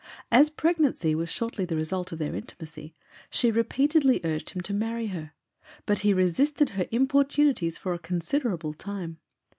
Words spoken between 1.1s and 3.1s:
was shortly the result of their intimacy,